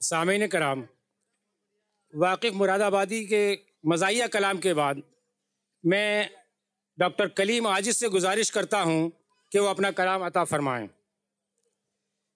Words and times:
सामीन 0.00 0.46
कराम, 0.46 0.84
वाकिफ़ 2.14 2.54
मुरादाबादी 2.54 3.24
के 3.24 3.42
मज़ाइया 3.86 4.26
कलाम 4.26 4.58
के 4.58 4.74
बाद 4.74 5.02
मैं 5.84 6.30
डॉक्टर 6.98 7.28
कलीम 7.28 7.66
आजिज 7.66 7.96
से 7.96 8.08
गुजारिश 8.08 8.50
करता 8.50 8.80
हूँ 8.80 9.10
कि 9.52 9.58
वो 9.58 9.66
अपना 9.66 9.90
कलाम 9.90 10.24
अता 10.26 10.44
फ़रमाएँ। 10.44 10.88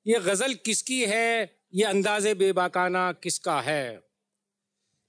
ये 0.06 0.21
गज़ल 0.21 0.54
किसकी 0.64 1.01
है? 1.04 1.51
ये 1.75 1.85
अंदाज़ 1.85 2.29
बेबाकाना 2.34 3.11
किसका 3.12 3.61
है? 3.61 4.02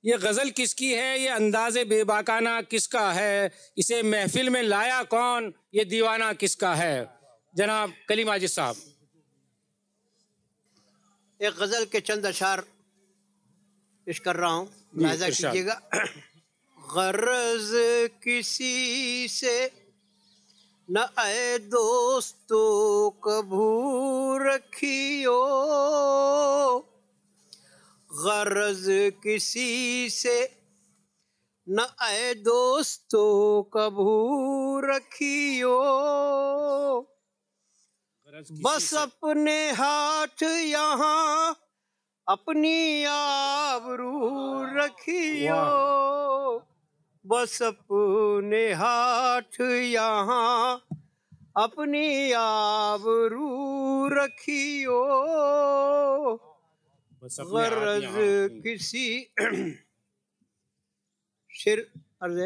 ये 0.04 0.18
गज़ल 0.18 0.50
किसकी 0.52 0.94
है? 0.94 1.20
ये 1.20 1.28
अंदाज़ 1.30 1.80
बेबाकाना 1.80 2.62
किसका 2.62 3.12
है? 3.12 3.52
इसे 3.78 4.02
महफिल 4.04 4.50
में 4.50 4.62
लाया 4.64 5.04
कौन? 5.04 5.54
ये 5.74 5.86
दीवाना 5.86 6.34
किसका 6.34 6.74
है? 6.76 7.10
जनाब 7.56 7.94
कलीम 8.10 8.30
आजिज 8.30 8.52
साहब। 8.52 8.93
एक 11.42 11.54
गज़ल 11.60 11.86
के 11.92 12.00
चंद 12.00 12.26
अशार 12.26 12.62
पेश 14.08 14.20
कर 14.20 14.36
रहा 14.36 14.52
हूँ। 14.52 14.68
जी, 14.68 15.04
लाजा 15.06 15.28
कीजिएगा। 15.30 15.82
गरज 16.96 17.70
किसी 18.24 19.28
से 19.28 19.56
न 20.90 21.06
आए 21.18 21.58
दोस्तों 21.74 23.10
कभू 23.26 23.68
रखियो 24.42 25.40
गरज 28.10 28.86
किसी 29.24 30.10
से 30.10 30.38
न 31.68 31.88
आए 32.02 32.34
दोस्तों 32.34 33.64
कभू 33.74 34.10
रखियो 34.86 35.78
बस 38.34 38.94
अपने 38.94 39.72
हाथ 39.72 40.44
यहाँ 40.44 41.56
अपनी 42.28 43.04
आबरू 43.04 44.64
रखियो। 44.78 45.62
बस 47.26 47.62
अपने 47.62 48.64
हाथ 48.74 49.60
यहाँ 49.62 50.82
अपनी 51.58 52.32
आबरू 52.32 53.50
रखियो। 54.14 55.02
गरज 57.24 58.06
किसी 58.64 59.08
शेर 61.52 61.80
अर्ज़ 62.24 62.40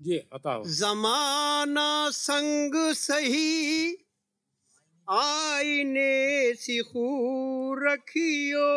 जी 0.00 0.18
अता 0.32 0.62
जमाना 0.78 1.90
संग 2.10 2.74
सही 2.94 3.96
आईने 5.10 6.54
सिखू 6.54 7.04
रखियो। 7.74 8.68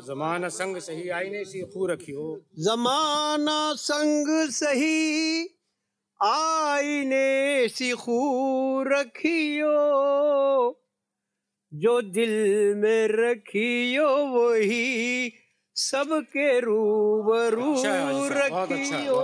जमाना 0.00 0.48
संग 0.48 0.76
सही 0.76 1.08
आईने 1.08 1.44
सी 1.44 1.60
खू 1.62 1.86
रखियो। 1.86 2.40
जमाना 2.58 3.72
संग 3.74 4.50
सही 4.50 5.48
आईने 6.20 7.68
सिखू 7.68 8.82
रखियो। 8.86 9.72
जो 11.72 12.00
दिल 12.02 12.74
में 12.76 13.08
रखियो 13.08 14.08
वही 14.08 15.32
सबके 15.76 16.60
रूबरू 16.60 17.72
अच्छा 17.72 17.94
अच्छा 18.10 18.38
रखियो। 18.38 19.22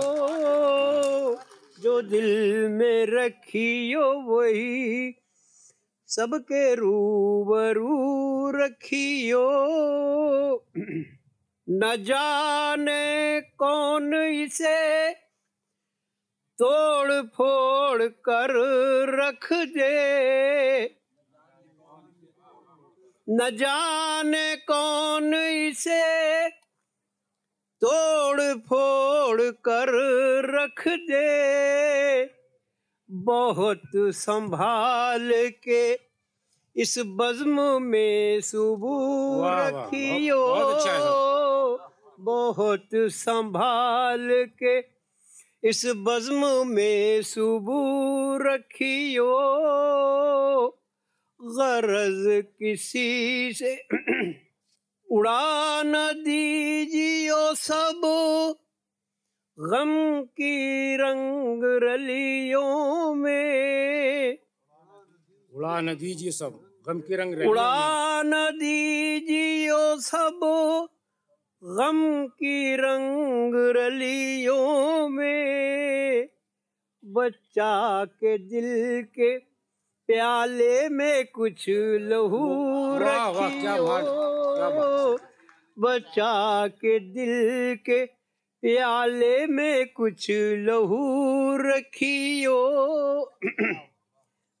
जो 1.81 2.01
दिल 2.01 2.67
में 2.69 3.05
रखियो 3.09 4.11
वही 4.27 5.13
सबके 6.11 6.75
रूबरू 6.75 8.51
रखियो। 8.51 9.43
न 11.69 11.95
जाने 11.99 13.41
कौन 13.41 14.13
इसे 14.13 15.13
तोड़ 16.57 17.21
फोड़ 17.21 18.03
कर 18.03 18.51
रख 19.09 19.47
दे। 19.53 20.83
न 23.29 23.49
जाने 23.53 24.55
कौन 24.55 25.33
इसे 25.33 26.49
तोड़ 27.81 28.41
फोड़ 28.41 29.41
कर 29.41 29.89
रख 30.55 30.87
दे। 30.87 32.40
बहुत 33.13 33.81
संभाल 33.95 35.31
के 35.67 35.93
इस 36.75 36.99
बज्म 36.99 37.81
में 37.81 38.41
वाह, 39.41 39.67
रखियो। 39.69 40.47
बहुत- 40.47 40.75
अच्छा 40.75 40.97
बहुत 42.19 42.89
संभाल 42.95 44.49
के 44.63 44.79
इस 45.69 45.85
बज्म 45.85 46.67
में 46.67 47.21
सुबह 47.21 48.53
रखियो। 48.53 49.37
गरज 51.41 52.43
किसी 52.59 53.53
से 53.53 53.87
उड़ा 55.11 55.83
न 55.83 55.93
दीजियो 56.13 57.55
सब। 57.55 58.01
गम 59.61 60.21
की 60.21 60.95
रंग 60.95 61.63
रलियों 61.83 63.15
में। 63.15 64.37
उड़ा 65.55 65.81
न 65.81 65.95
दीजिए 65.95 66.31
सब 66.31 66.53
गम 66.87 66.99
की 66.99 67.15
रंग 67.15 67.33
रलियों 67.33 67.45
में। 67.45 67.51
उड़ा 67.51 68.23
न 68.23 68.49
दीजियो 68.55 69.99
सब 69.99 70.39
गम 71.63 72.27
की 72.27 72.75
रंग 72.75 73.55
रलियों 73.77 75.09
में। 75.09 76.29
बच्चा 77.05 78.05
के 78.05 78.37
दिल 78.37 79.03
के 79.03 79.37
प्याले 80.07 80.89
में 80.89 81.25
कुछ 81.25 81.65
लहू 82.01 82.97
रखियो। 83.01 83.87
बच्चा 85.79 86.67
के 86.67 86.99
दिल 86.99 87.75
के 87.75 88.20
प्याले 88.63 89.47
में 89.47 89.93
कुछ 89.93 90.31
लहू 90.31 91.57
रखियो। 91.57 92.57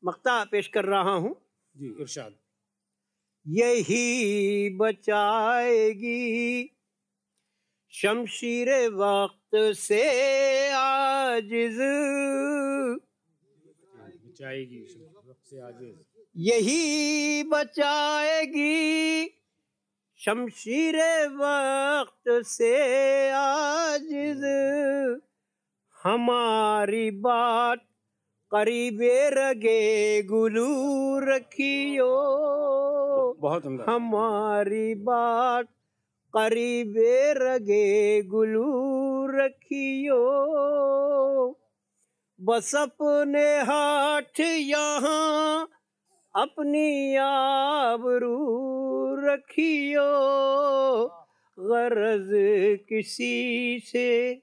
मक्ता 0.05 0.43
पेश 0.43 0.67
कर 0.67 0.85
रहा 0.85 1.13
हूँ। 1.13 1.35
जी 1.77 1.87
इरशाद। 2.01 2.33
यही 3.47 4.69
बचाएगी। 4.77 6.69
शमशीर 7.93 8.69
वक्त 8.89 9.55
से 9.55 10.03
आजिज। 10.69 11.77
बचाएगी 14.25 14.79
वक्त 15.27 15.45
से 15.45 15.61
आजिज। 15.61 16.05
यही 16.37 17.43
बचाएगी। 17.43 19.40
शमशीर 20.21 20.95
वक्त 21.35 22.29
से 22.45 22.73
आजिज 23.33 24.43
हमारी 25.97 27.09
बात 27.21 27.79
करीबे 28.51 29.15
रगे 29.29 29.81
गुलू 30.29 30.67
रखियो 31.23 32.11
बहुत 33.41 33.65
हमारी 33.87 34.93
बात 35.09 35.67
करीबे 36.33 37.17
रगे 37.33 37.89
गुलू 38.29 38.69
रखियो 39.31 40.21
बस 42.39 42.73
अपने 42.75 43.47
हाथ 43.69 44.39
यहाँ 44.39 45.67
अपनी 46.35 47.15
आबरू 47.21 48.37
रखियो। 49.23 50.07
गरज 51.57 52.29
किसी 52.89 53.79
से। 53.85 54.41